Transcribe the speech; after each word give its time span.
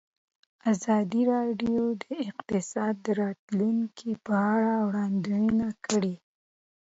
ازادي 0.71 1.21
راډیو 1.33 1.81
د 2.03 2.05
اقتصاد 2.29 2.93
د 3.05 3.07
راتلونکې 3.21 4.11
په 4.25 4.33
اړه 4.53 4.73
وړاندوینې 4.87 5.69
کړې. 5.85 6.15